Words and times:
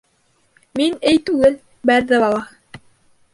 —Мин 0.79 0.95
Эй 1.11 1.19
түгел, 1.27 1.59
Бәрҙе 1.91 2.23
Балаһы. 2.25 2.81